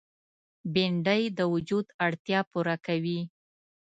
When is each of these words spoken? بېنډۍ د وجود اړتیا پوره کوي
بېنډۍ 0.73 1.23
د 1.37 1.39
وجود 1.53 1.85
اړتیا 2.05 2.39
پوره 2.51 2.75
کوي 2.85 3.19